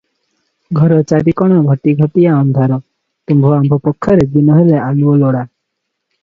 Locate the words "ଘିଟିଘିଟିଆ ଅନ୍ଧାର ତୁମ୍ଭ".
1.67-3.53